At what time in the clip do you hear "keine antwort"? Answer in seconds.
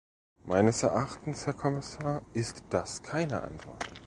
3.03-3.85